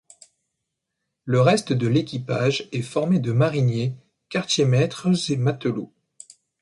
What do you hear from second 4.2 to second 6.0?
quartiers-maîtres et matelots.